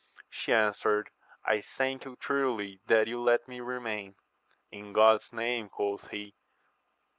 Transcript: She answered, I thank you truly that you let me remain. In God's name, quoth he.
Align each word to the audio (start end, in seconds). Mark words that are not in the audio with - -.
She 0.31 0.51
answered, 0.51 1.11
I 1.45 1.61
thank 1.61 2.05
you 2.05 2.15
truly 2.15 2.79
that 2.87 3.05
you 3.05 3.21
let 3.21 3.47
me 3.47 3.59
remain. 3.59 4.15
In 4.71 4.93
God's 4.93 5.31
name, 5.31 5.69
quoth 5.69 6.07
he. 6.07 6.33